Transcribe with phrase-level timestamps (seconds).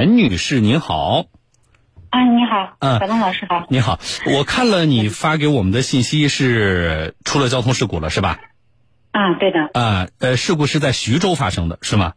[0.00, 1.26] 陈女士您好，
[2.08, 3.66] 啊，你好，嗯小东老师好。
[3.68, 4.00] 你好，
[4.34, 8.40] 我看了你发给我们的信息是出了交通事故了是吧？
[9.10, 12.14] 啊，对的，啊，呃，事故是在徐州发生的是吗？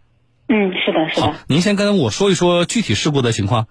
[0.47, 3.68] 嗯，是的，是好的。，您先跟我说一说具体事故的情况。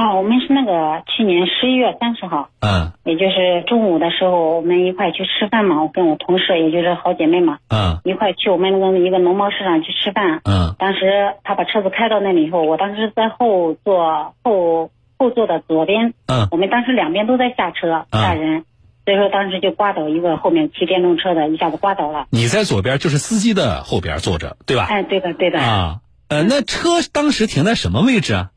[0.00, 10.40] 啊，我们是那个去年十一月三十号，嗯也就是中午的时候，我们一块去吃饭嘛，我跟我同事，也就是好姐妹嘛，嗯一块去我们那个一个农贸市场去吃饭。
[10.44, 18.64] 嗯当时他把车子开到那里以后，我当时在后座后后座的左边，嗯我们当时两边都在下车嗯下人，
[19.04, 22.24] 所以说当时就刮倒一个后面骑电动车的，一下子刮倒了。
[22.30, 24.86] 你在左边，就是司机的后边坐着，对吧？
[24.88, 25.60] 哎，对的，对的。
[25.60, 28.48] 啊，呃，那车当时停在什么位置啊？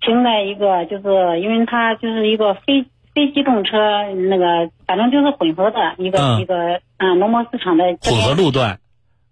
[0.00, 3.78] 停在一个，就是因为它就是一个非非机动车，
[4.28, 6.40] 那个反正就是混合的一个、嗯。
[6.40, 8.80] 一个，嗯，农贸市场的混合路段。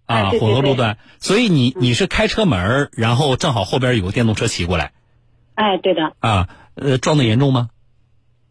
[0.07, 4.93] 啊，混合路段，所以你你是开车门儿，然后正好后边有个电动车骑过来，
[5.53, 7.67] 哎，对的，啊，呃，撞的严重吗？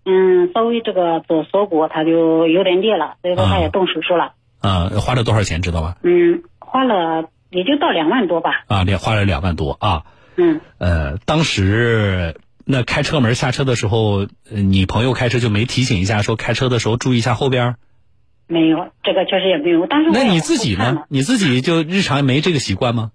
[0.04, 5.96] 嗯，稍微这个左锁骨它就有点裂了，所以说他也啊动手术了，啊，花了多少钱知道吧？
[6.02, 10.04] 嗯，花了也就到两万多吧，啊，两花了两万多啊。
[10.36, 17.74] 嗯，呃，当时那开车门下车的时候，呃你朋友开车就没提醒一下，说开车的时候注意一下后边儿？
[18.48, 20.76] 没有，这个确实也没有，但是我那你自己？
[20.76, 23.10] 呢你自己就日常没这个习惯吗？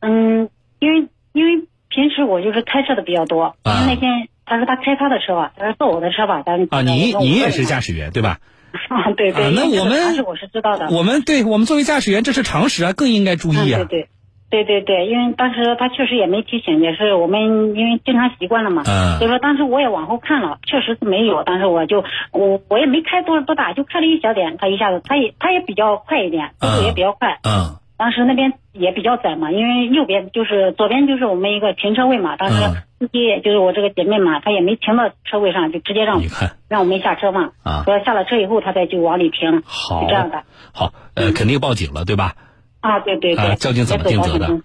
[0.00, 0.48] 嗯，
[0.78, 8.38] 因为因为平时我就是开车的比较多，因啊为那天他说他开他的车吧，他说坐我的车吧，但是啊，你你也是驾驶驶员对吧？
[8.88, 13.86] 啊，对对，啊那我们个常识我是知道的，我们对我们作为驾驶员，这是常识啊，更应该注意啊嗯。
[13.88, 14.08] 对对，
[14.50, 19.16] 对对对，因为当时他确实也没提醒，也是我们因为经常习惯了嘛，嗯。
[19.18, 27.78] 所以说当时我也往后看了，确实是没有，当时我就我我也没开多多大，就开了一小点，他一下子他也他也比较快一点，速度也比较快，嗯。
[27.96, 32.52] 当时那边也比较窄嘛，因为右边就是左边就是我们一个停车位嘛，当嗯。
[32.52, 36.56] 时司机就是我这个姐妹嘛，她也没停到车位上，就直接让你看。
[36.68, 37.82] 让我们下车嘛，啊。
[37.84, 40.00] 说下了车以后他再就往里停，好。
[40.00, 40.42] 是这样的。
[40.72, 42.32] 好，呃，肯定报警了对吧？
[42.80, 44.60] 啊，对对对，啊交警怎么定责的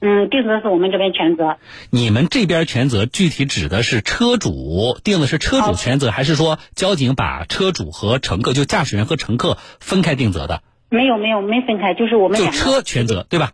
[0.00, 1.56] 嗯，定责是我们这边全责。
[1.88, 10.62] 你们这边全责具体指的是车主定的是车主全责，还是说交警把车主和乘客就驾驶员和乘客分开定责的？
[10.90, 13.52] 没有没有没分开，就是我们就两个车全责对吧？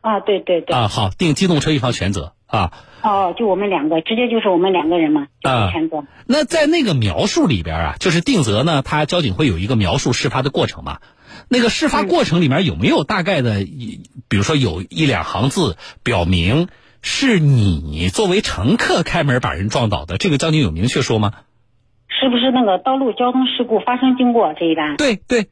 [0.00, 2.72] 啊，对对对，啊，好，定机动车一方全责啊。
[3.02, 6.04] 哦，就我们两个，直接就是我们两个人嘛，就全责。
[6.26, 10.98] 那在那个描述里边啊，就是定责呢，它交警会有一个描述事发的过程嘛。
[11.48, 16.68] 那个事发过程里面有没有大概的一，比如说有一两行字表明
[17.02, 20.16] 是你作为乘客开门把人撞倒的？
[20.18, 21.32] 这个交警有明确说吗？
[22.08, 24.96] 是不是那个道路交通事故发生经过这一单？
[24.96, 25.48] 对对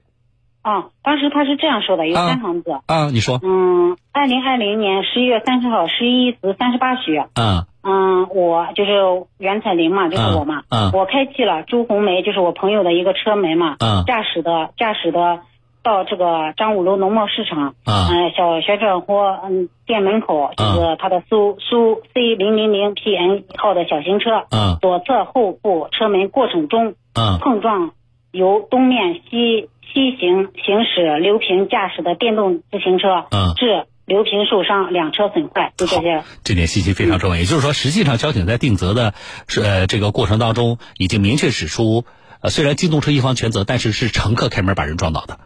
[0.63, 2.71] 啊，当时他是这样说的，有啊三行字。
[2.87, 8.93] 啊，你说嗯，二零二零年十一月三十号十一时三十八许，啊嗯，我就是
[9.39, 15.41] 袁彩玲嘛，就是嗯我嘛，嗯我开启了朱红梅，就是我朋友的一个车门嘛，嗯驾驶的驾驶的
[15.83, 27.93] 到这个张五楼农贸市场，啊嗯、小旋转货嗯店门口，就是他的苏苏 C 零零零 PN 号的小型车，嗯左侧后部车门过程中嗯碰撞
[28.31, 36.23] 由东面西西行行驶刘平驾驶的电动自行车，嗯致刘平受伤，两车损坏，就这些。
[36.45, 37.37] 这点信息非常重要。
[37.37, 39.15] 也就是说，实际上交警在定责的
[39.49, 42.05] 是呃这个过程当中，已经明确指出，
[42.41, 45.39] 呃虽然机动车一方全责，但是是乘客开门把人撞倒的。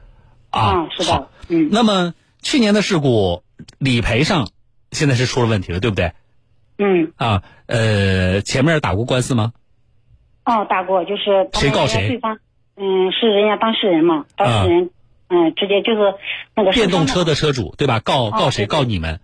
[0.56, 3.42] 啊，嗯是的，嗯那么去年的事故
[3.78, 4.48] 理赔上
[4.92, 6.12] 现在是出了问题了，对不对？
[6.78, 7.12] 嗯。
[7.16, 9.52] 啊，呃，前面打过官司吗？
[10.44, 12.38] 哦，打过，就是谁告谁啊对方，
[12.76, 14.90] 嗯，是人家当事人嘛，当事人，
[15.28, 16.14] 嗯，直接就是
[16.54, 17.98] 那个电动车的，车主对吧？
[18.00, 18.66] 告告谁？
[18.66, 19.20] 告你们？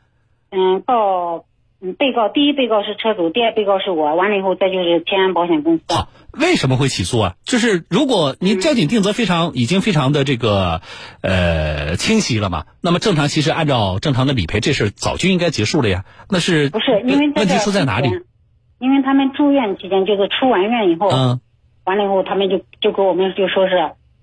[0.50, 1.44] 嗯，告，
[1.84, 5.82] 嗯，被告第一被告是车主，第二被告是我，完了以后再就是天安保险公司。
[5.88, 7.34] 好，为什么会起诉啊？
[7.44, 10.80] 就是如果您交警定责非常已经非常的这个
[11.22, 16.04] 呃清晰了嘛，那么正常其实按照正常的理赔，这事儿早就应该结束了呀。
[16.30, 18.08] 那是不是因为问题出在哪里？
[18.78, 21.40] 因为他们住院期间，就是出完院以后，嗯
[21.84, 23.74] 完了以后他们就就给我们就说是，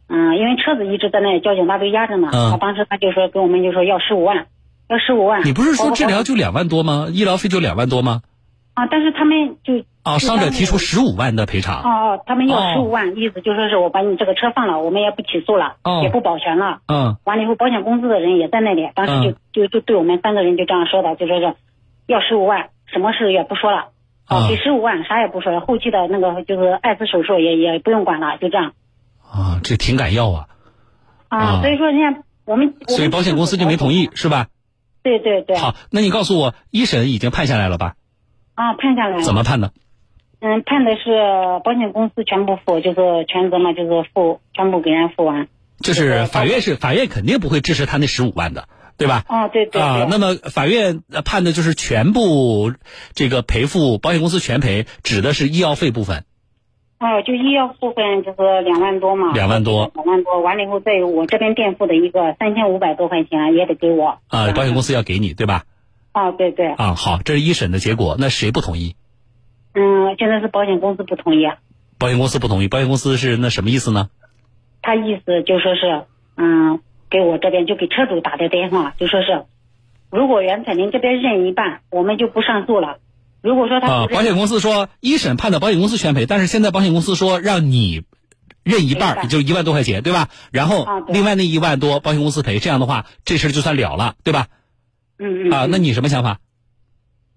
[0.08, 4.48] 嗯，因为车子一直在那里交警大队压着呢，嗯他当时他就说跟我们就说要十五万，
[4.90, 5.46] 要十五万。
[5.46, 7.08] 你不是说治疗就两万多吗？
[7.12, 8.22] 医疗费就两万多吗？
[8.74, 8.88] 啊？
[8.92, 11.84] 但是他们就啊，伤者提出十五万的赔偿。
[11.84, 16.80] 哦哦，他们要哦十五万，意思就说是我把你这个车放了，我们也不起诉了，哦也不保全了。
[16.88, 21.56] 嗯完了以后，保险公司的人也在那里，当时就、就就对我们三个人就这样说的，就说是
[22.08, 23.90] 要十五万，什么事也不说了，
[24.48, 28.72] 给十五万啥也不说了，后期的那个就是艾滋手术也也不用管了，就这样
[29.22, 30.48] 啊，这挺敢要啊，
[31.28, 31.38] 啊。
[31.38, 34.48] 啊所以说人家，我们所以保险公司就没同意，是吧？
[35.02, 37.96] 对对对，好，那你告诉我，一审已经判下来了吧？
[38.56, 39.24] 啊，判下来了。
[39.24, 39.72] 怎么判的？
[40.42, 41.12] 嗯，判的是
[41.64, 45.48] 保险公司全部付，就是全责嘛，就是付全部给人家付完。
[45.80, 48.68] 就是法院是法院肯定不会支持他那十五万的，
[48.98, 49.24] 对吧？
[49.28, 52.74] 啊，对对啊，那么法院判的就是全部
[53.14, 56.26] 这个赔付，保险公司全赔，指的是医药费部分。
[57.00, 59.32] 哦，就医药部分就是两万多嘛。
[59.34, 59.90] 两万多。
[59.96, 64.20] 两万多，完了以后再有我这边垫付的一个三千五百多块钱也得给我。
[64.28, 65.64] 啊，保险公司要给你，对吧？
[66.12, 66.68] 啊，对对。
[66.74, 68.96] 啊，好，这是一审的结果，那谁不同意？
[69.74, 71.48] 嗯，现在是保险公司不同意。
[71.98, 74.10] 保险公司不同意，保险公司是那什么意思呢？
[74.82, 76.04] 他意思就说是，
[76.36, 79.46] 嗯，给我这边就给车主打的电话，就说是，
[80.10, 82.98] 如果袁彩玲这边认一半，我们就不上诉了。
[83.42, 88.04] 如果说他啊，保险公司说一审判的保险公司全赔，但是现在保险公司说让你
[88.64, 90.28] 认一半，也就一万多块钱，对吧？
[90.52, 94.48] 然后另外那一万多保险公司赔，这样的话这事就算了了，对吧？
[95.18, 95.54] 嗯嗯。
[95.54, 96.40] 啊，那你什么想法？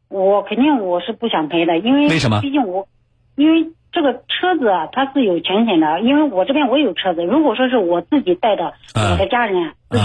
[0.09, 2.41] 我肯定我是不想赔的，因为为什么？
[2.41, 2.89] 毕竟我，
[3.35, 10.03] 因为这个车子啊，它是有全险的，因为我这边我有车子，如果说是我自己带的，我的家人不是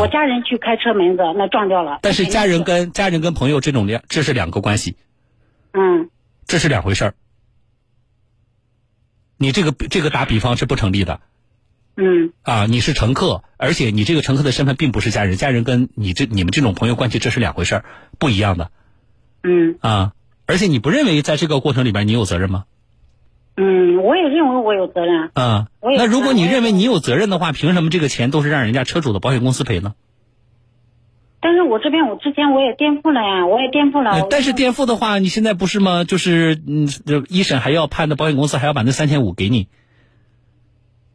[0.00, 1.98] 我家人去开车门子，那撞掉了。
[2.00, 4.96] 但是家人跟家人跟朋友这种两，这是两个关系。
[5.76, 6.08] 嗯，
[6.46, 7.14] 这是两回事儿。
[9.36, 11.20] 你这个这个打比方是不成立的。
[11.96, 12.32] 嗯。
[12.42, 17.84] 啊，你是乘客，而且你这个乘客的身份并不是家人，家人跟你这你们这种朋友关系这是两回事儿，
[18.20, 18.70] 不一样的。
[19.42, 19.76] 嗯。
[19.80, 20.12] 啊，
[20.46, 22.66] 而且你不认为在这个过程里边你有责任吗？
[23.56, 25.30] 嗯，我也认为我有责任。
[25.34, 25.68] 啊。
[25.80, 29.94] 那如果你认为你有责任的话，凭什么这个钱都是让人家车主的保险公司赔呢？
[31.46, 34.26] 但是我这边我之前我也垫付了呀，我也垫付了。
[34.30, 36.02] 但是垫付的话，你现在不是吗？
[36.02, 36.88] 就是嗯，
[37.28, 39.68] 一审还要判的保险公司还要把那三千五给你。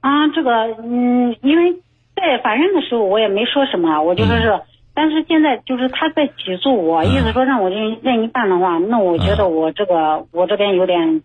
[0.01, 0.51] 啊，这个
[0.83, 1.81] 嗯，因为
[2.15, 4.61] 在法院的时候我也没说什么，我就说是，
[4.93, 11.23] 但是现在就是他在起诉我，意思说让我认认一半的话，那我觉得我这个我这边有点，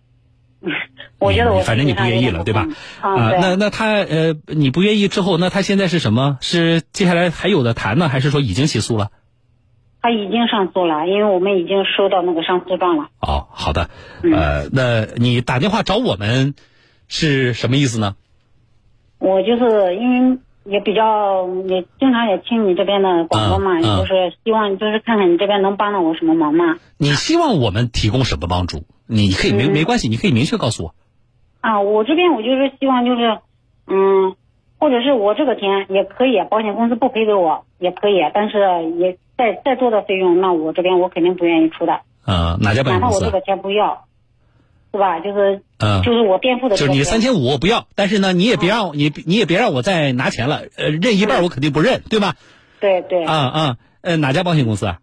[1.19, 2.67] 我觉得我反正你不愿意了，对吧？
[3.01, 6.39] 啊，那那他呃，你不愿意之后，那他现在是什么？
[6.41, 9.11] 是接下来还有的谈呢，还是说已经起诉了？
[10.03, 13.09] 他已经上诉了，因为我们已经收到那个上诉状了。
[13.21, 13.89] 哦，好的，
[14.23, 16.55] 呃，那你打电话找我们
[17.09, 18.17] 是什么意思呢？
[19.19, 26.77] 我就是因为也比较也经常也听你这边的广播嘛，就是希望就是看看你这边能帮到我什么忙嘛。
[26.99, 28.85] 你希望我们提供什么帮助？
[29.07, 30.95] 你可以没没关系，你可以明确告诉我。
[31.61, 33.39] 啊，我这边我就是希望就是，
[33.87, 34.35] 嗯，
[34.79, 38.59] 或者是我这个钱也可以，保险公司不赔给我也可以，但是
[38.99, 42.01] 也再再多的费用，那我这边我肯定不愿意出的。
[42.27, 43.21] 嗯，哪家保险公司？
[43.21, 44.05] 哪怕我这个钱不要。
[44.95, 45.19] 是吧？
[45.19, 52.37] 就是，嗯，就是我垫付的，就是你三千五我不要，但是呢，你也别让你，你也别让我再拿钱了，呃，认一半我肯定不认，对吧？
[52.79, 53.25] 对对。
[53.25, 54.99] 啊啊，呃，哪家保险公司啊？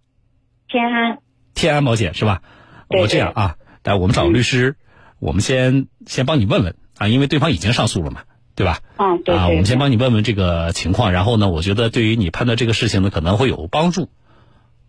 [0.70, 1.18] 天安。
[1.54, 2.42] 天安保险是吧？
[2.88, 4.78] 我这样啊，来，我们找个律师，
[5.20, 8.22] 我们先先帮你问问啊，因为对方已经上诉了嘛，
[8.56, 8.80] 对吧？
[8.98, 9.36] 嗯，对。
[9.36, 14.10] 啊，我们先帮你问问这个情况，然后呢，我觉得对于你判断这个事情呢，可能会有帮助。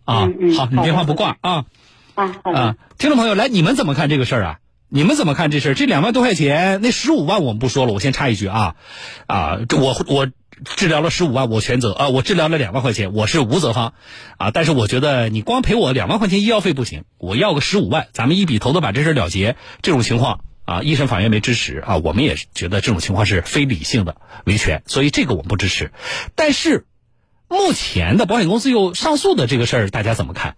[0.05, 1.65] 啊，好，你电话不挂啊。
[2.15, 2.75] 啊，好的。
[2.97, 4.59] 听众朋友，来，你们怎么看这个事儿啊？
[4.95, 5.73] 你们怎么看这事儿？
[5.73, 7.93] 这两万多块钱，那十五万我们不说了。
[7.93, 8.75] 我先插一句啊，
[9.25, 10.27] 啊，这我我
[10.75, 12.09] 治疗了十五万，我全责啊。
[12.09, 13.95] 我治疗了两万块钱，我是无责方
[14.37, 14.51] 啊。
[14.51, 19.55] 但是我觉得你光赔我两万块钱医药费不行，我要个十五万，咱们一笔头的把这事儿了结。
[19.81, 25.91] 这种情况啊，一审法院没支持啊，我们也觉得这种情况是非理性的维权，所以这个我们不支持。
[26.35, 26.85] 但是
[27.47, 30.55] 目前的保险公司又上诉的这个事儿，大家怎么看？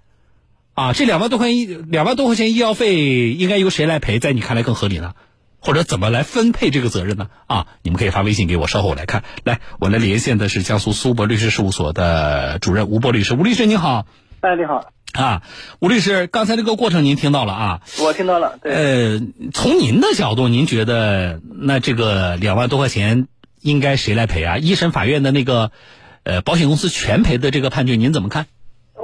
[0.75, 4.19] 啊，这两万多块医两万多块钱医药费应该由谁来赔？
[4.19, 5.13] 在你看来更合理呢？
[5.59, 7.29] 或者怎么来分配这个责任呢？
[7.47, 9.23] 啊，你们可以发微信给我，稍后我来看。
[9.45, 13.33] 来，我来连线的是江苏苏博律师事务所的主任吴波律师。
[13.35, 14.05] 吴律师你好。
[14.41, 14.91] 哎，你好。
[15.13, 15.43] 啊，
[15.79, 17.81] 吴律师，刚才这个过程您听到了啊？
[17.99, 18.59] 我听到了。
[18.63, 19.21] 呃，
[19.53, 23.29] 从您的角度，您觉得那这个两万多块钱
[23.61, 24.57] 应该谁来赔啊？
[24.57, 25.71] 一审法院的那个
[26.23, 28.47] 呃保险公司全赔的这个判决，您怎么看？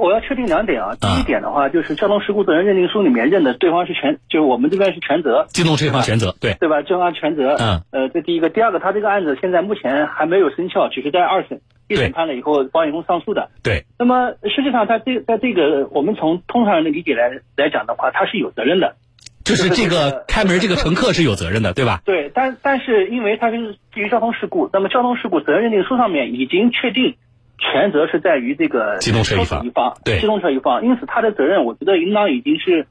[0.02, 6.82] 我要确定两点啊，第一点的话就是交通事故责任认定书里面认的对方是全，就是我们这边是全责，机动车方全责，对对吧？
[6.82, 13.84] 正方全责，嗯，呃，这第一个，第二个，他这个案子现在目前还没有生效，只是在二审，一审判了以后，保险公司上诉的，对。
[13.96, 18.96] 那么实际上，他这在这个我们从通常人的理解来来讲的话，他是有责任的，
[19.44, 22.00] 就是这个开门这个乘客是有责任的，对吧？
[22.06, 27.14] 对，但但是因为他是基于交通事故，那么交通事故责任认定书上面已经确定。
[27.62, 30.18] 全责是在于这个机动车一方，对。
[30.18, 32.86] 机动车一方，因此他的责任，我觉得应当已经是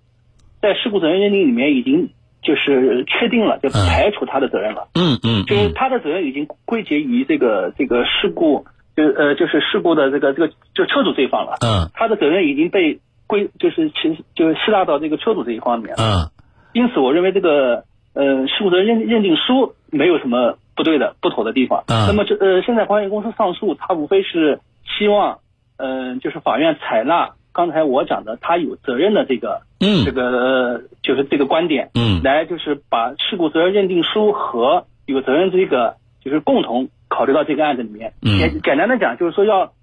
[0.61, 2.09] 在事故责任认定里面已经
[2.41, 4.87] 就是确定了，就排除他的责任了。
[4.95, 11.57] 嗯嗯，就是他的责任已经归结于这个这个事故，就呃就是事故的这个这个就车主这一方了。
[11.61, 15.93] 嗯，他的责任已经被归就是其就是吸纳到这个车主这一方面。
[15.97, 16.31] 嗯。
[16.73, 21.83] 因此，我认为这个呃事故责任认认定书没有什么不对的、不妥的地方。
[21.87, 24.59] 嗯那么这呃现在保险公司上诉，他无非是
[24.97, 25.39] 希望
[25.77, 38.13] 嗯、呃就是法院采纳刚才我讲的他有责任的这个嗯这个呃就是这个观点，嗯来就是把事故责任认定书和有责任这个就是共同考虑到这个案子里面。
[38.21, 39.73] 嗯简简单的讲，就是说要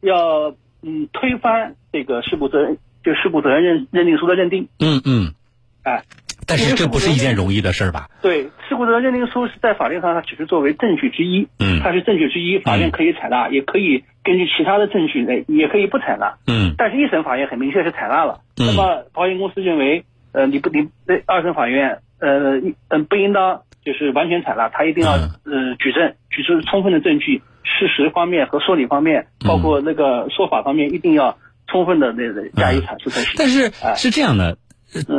[0.00, 4.68] 要嗯推翻这个事故责任就事故责任认认定书的认定。
[4.80, 5.34] 嗯嗯，
[5.82, 6.04] 哎，
[6.46, 8.08] 但是这不是一件容易的事儿吧？
[8.22, 16.36] 对，事故责任认定书是在法律上它只是作为证据之一，嗯它是证据之一，法院可以采纳，也可以根据其他的证据来，也可以不采纳。
[16.46, 18.40] 嗯但是，一审法院很明确是采纳了。
[18.56, 33.34] 嗯那么，保险公司认为，呃，你不你呃二审法院呃一嗯不应当就是完全采纳，他一定要嗯呃举证，举出充分的证据，事实方面和说理方面，包括那个说法方面，一定要充分的那个加以阐述才行。
[33.36, 34.58] 但是哎是这样的，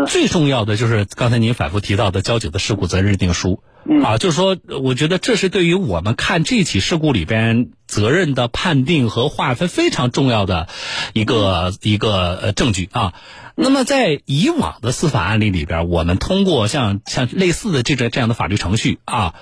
[0.07, 3.61] 最重要的就是刚才您反复提到的交警的事故责任认定书。
[3.85, 10.67] 嗯啊，就是说，呃我觉得这是对于我们看这起事故里边责任的判定和划分非常重要的
[11.13, 13.13] 一个一个呃证据啊。
[13.55, 19.33] 那么在以往的司法案例里边，我们通过像像类似的这个这样的法律程序啊，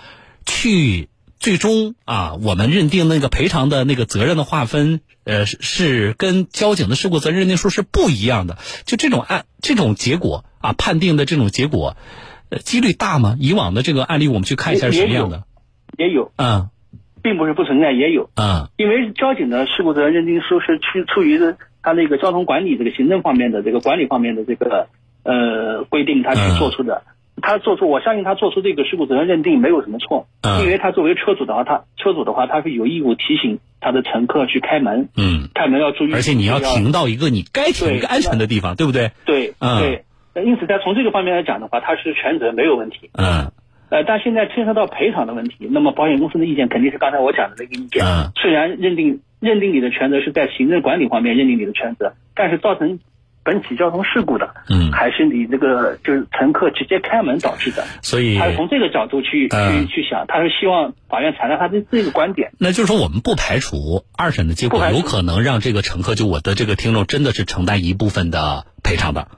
[0.46, 8.58] 去最终啊，我们认定那个赔偿的那个责任的划分，呃，是是跟交警的事故责任认定书是不一样的。
[8.86, 11.96] 就这种案这种结果啊，判定的这种结果，
[12.50, 13.36] 呃，几率大吗？
[13.40, 15.44] 以往的这个案例，我们去看一下是什么样的。
[15.98, 16.70] 也有，嗯
[17.22, 18.30] 并不是不存在，也有。
[18.36, 21.40] 嗯因为交警的事故责任认定书是出出于
[21.82, 24.88] 他那个交通管理这个行政方面的这个管理方面的这个
[25.24, 27.04] 呃规定，他去做出的。
[27.42, 39.12] 他做出，我相信他做出这个事故责任认定没有什么错，嗯因为他作为车主的话，他车主的话他是有义务提醒他的乘客去开门，嗯，开门要注意，而且你要停到一个你该停对一个安全的地方，对不对？
[39.26, 40.04] 对嗯对。
[40.34, 43.10] 那因此，在从这个方面来讲的话，他是全责没有问题。
[43.14, 43.52] 嗯
[43.90, 48.04] 呃，但现在牵涉到赔偿的问题，那么保险公司的意见肯定是刚才我讲的那个意见。
[48.06, 53.00] 嗯虽然认定认定你的全责是在行政管理方面认定你的全责，但是造成
[53.48, 57.86] 本起交通事故的，嗯，还是你这个就是乘客直接开门导致的。
[58.02, 62.52] 所以他是从这个角度去、嗯去去想，他是希望法院采纳他的这个观点。
[62.60, 69.30] 那就是说，我们不排除二审的结果有可能让这个乘客，就我的这个听众，真的是承担一部分的赔偿的。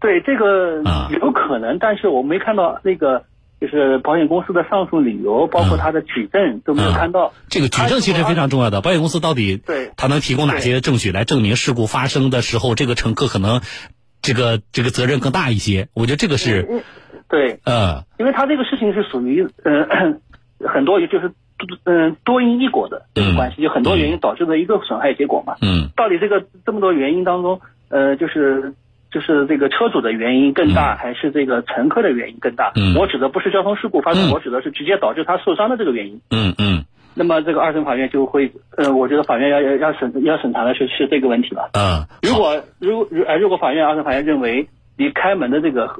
[0.00, 3.24] 对这个啊有可能，但是我没看到那个
[3.60, 7.32] 就是保险公司的上诉理由，包括他的举证、都没有嗯看到。
[7.48, 13.60] 这个举证其实非常重要的，保险公司到底对他能提供哪些证据来证明事故发生的时候，这个乘客可能
[14.22, 15.88] 这个这个责任更大一些？
[15.94, 16.82] 我觉得这个是嗯
[17.28, 20.20] 对，呃因为他这个事情是属于嗯、
[20.66, 21.32] 很多就是
[21.84, 25.56] 嗯、多因一果的这个关系，就很多原因导致的一个损害结果嘛。
[25.60, 28.74] 嗯到底这个这么多原因当中，呃，就是
[29.10, 32.72] 就是这个车主的原因更大，还是这个乘客的原因更大？
[32.76, 36.20] 嗯我指的不是交通事故发生，嗯我指的是直接导致他受伤的这个原因。
[36.30, 36.84] 嗯嗯
[37.14, 41.70] 那么这个二审法院就会，呃，我觉得法院要要要审要审查的是是这个问题吧。
[41.72, 45.96] 嗯，如果如如呃如果法院二审法院认为你开门的这个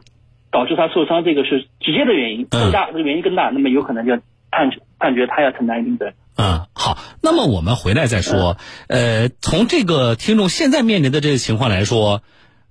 [0.53, 4.13] 导致他受伤这个是直接的原因更大，这个原因更大，那么有可能就
[4.51, 6.15] 判决判决他要承担一定责任。
[6.37, 8.57] 嗯，好，那么我们回来再说。
[8.87, 12.23] 呃，从这个听众现在面临的这个情况来说，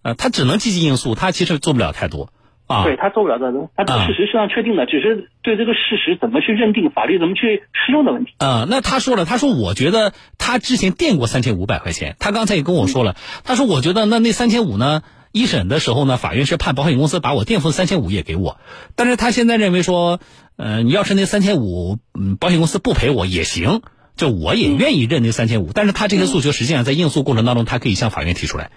[0.08, 2.30] 呃，他只能积极应诉，他其实做不了太多
[2.66, 2.86] 啊。
[2.86, 8.32] 对他做不了这个，他这个事实是上确定的，只是对这个事实怎么去认定，法律怎么去适用的问题。
[8.38, 15.02] 啊、那他说了，他说我觉得他之前垫过三千五百块钱，他刚才也跟我说了，他说我觉得那那三千五呢，
[15.34, 18.62] 一审的时候呢，法院是判保险公司把我垫付三千五也给我，
[18.96, 20.22] 但是他现在认为说，
[20.56, 23.82] 呃，你要是那三千五，嗯，保险公司不赔我也行，
[24.16, 28.72] 就我也愿意认那三千五，但是他这些诉求实际上在应诉过程当中，他可以向法院提出来。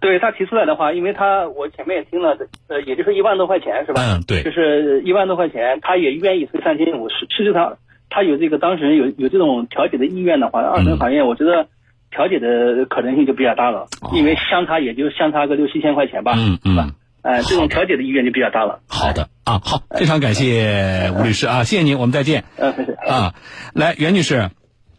[0.00, 2.36] 对他提出来的话，因为他我前面也听了，
[2.68, 4.02] 呃，也就是一万多块钱是吧？
[4.04, 7.08] 嗯对就是一万多块钱，他也愿意退三千五。
[7.08, 7.78] 实事实上，
[8.10, 11.66] 他有这个当事人有有这种调解的意愿的话，二审法院我觉得
[12.10, 16.94] 调解的可能性就比较大了，因为相差也就相差个六七千块钱吧，嗯是吧嗯？
[17.20, 18.80] 呃，这种调解的意愿就比较大了。
[18.88, 22.92] 好的啊，好，非常感谢吴律师啊，谢谢您，我们再见嗯，谢谢。
[22.92, 23.34] 啊。
[23.74, 24.50] 来，袁女士。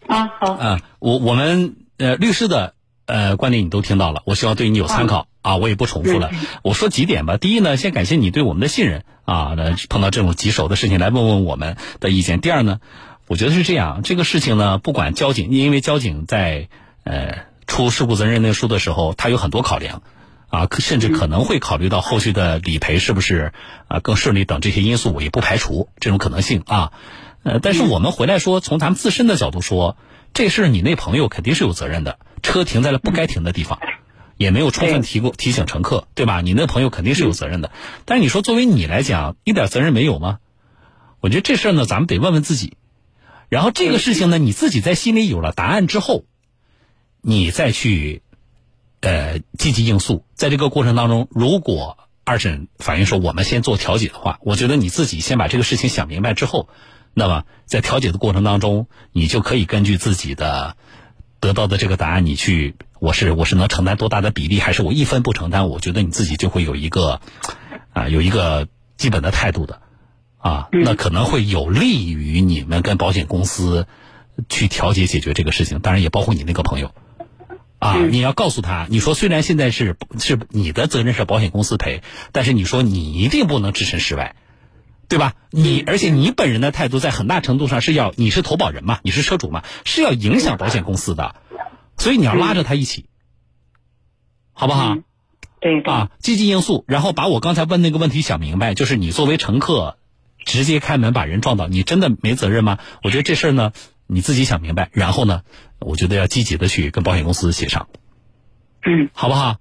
[0.05, 2.73] 啊，好，啊，我我们呃律师的
[3.09, 6.29] 呃观点你都听到了，我希望对你有参考啊，我也不重复了。
[6.61, 7.37] 我说几点吧。
[7.37, 12.39] 第一呢，先感谢你对我们的信任啊，那碰到这种棘手的事情来问问我们的意见。
[12.39, 12.79] 第二呢，
[13.27, 16.69] 我觉得是这样，这个事情呢，不管交警，因为交警在
[17.03, 20.03] 呃出事故责任认定书的时候，他有很多考量。
[20.51, 23.53] 啊，甚至可能会考虑到后续的理赔是不是
[23.87, 26.91] 啊更顺利等这些因素，我也不排除这种可能性啊。
[27.43, 29.95] 呃，但是我们回来说，从咱们自身的角度说，
[30.33, 33.79] 这事儿你那朋友肯定是有责任的，车停在了不该停的地方，
[34.37, 36.41] 也没有充分提过提醒乘客，对吧？
[36.41, 37.71] 你那朋友肯定是有责任的。
[38.05, 40.39] 但是你说作为你来讲，一点责任没有吗？
[41.19, 42.77] 我觉得这事儿呢，咱们得问问自己。
[43.49, 46.23] 然后这个事情呢，你自己在心里有了答案之后，
[47.21, 48.21] 你再去
[49.01, 50.23] 呃积极应诉。
[50.35, 56.69] 在这个过程当中，如果二审法院说我们先做调解的话，我觉得你自己先把这个事情想明白之后，
[57.15, 60.77] 那么在调解的过程当中，你就可以根据自己的
[61.39, 65.67] 得到的这个答案，你去我是我是能承担多大的比例，还是我一分不承担？
[65.67, 67.21] 我觉得你自己就会有一个
[67.93, 68.67] 啊有一个
[68.97, 69.81] 基本的态度的。
[70.41, 73.87] 啊，那可能会有利于你们跟保险公司
[74.47, 76.93] 去调解解决这个事情，当然也包括你那个朋友。
[77.77, 84.37] 啊，你要告诉他，你说虽然现在是是你的责任是保险公司赔，但是你说你一定不能置身事外，
[85.09, 85.33] 对吧？
[85.51, 91.35] 你而且你本人的态度在很大程度上是要你是投保人嘛，你是车主嘛，是要影响保险公司的，
[91.97, 93.07] 所以你要拉着他一起，
[94.53, 94.95] 好不好？
[95.59, 99.97] 对啊，积极应诉，然后把我刚才问那个问题想明白，就是你作为乘客。
[100.45, 102.79] 直接开门把人撞倒，你真的没责任吗？
[103.03, 103.73] 我觉得这事儿呢，
[104.07, 105.41] 你自己想明白，然后呢，
[105.79, 107.89] 我觉得要积极的去跟保险公司协商，
[108.83, 109.57] 嗯，好不好？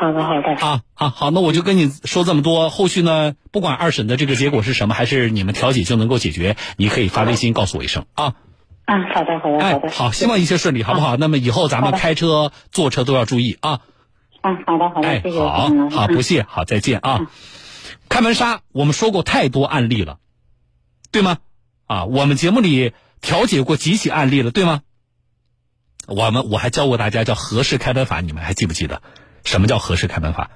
[0.00, 0.66] 好的，好的。
[0.66, 2.70] 啊啊，好，那我就跟你说这么多。
[2.70, 8.34] 后续呢，不管二审的这个结果是什么，还是你们调解就能够解决，你可以发微信告诉我一声啊。
[8.86, 9.90] 啊，好的，好的，好的。
[9.90, 11.18] 好，希望一切顺利，好不好？
[11.18, 13.80] 那么以后咱们开车、坐车都要注意啊。
[14.40, 17.30] 啊，好的，好的，哎，好好，不谢，好，再见啊。
[18.08, 20.18] 开门杀，我们说过太多案例了，
[21.12, 21.38] 对吗？
[21.86, 24.80] 啊，我们节目里调解过几起案例了，对吗？
[26.06, 29.02] 我们我还教过大家叫合适开门法，你们还记不记得？
[29.44, 30.50] 什么叫合适开门法？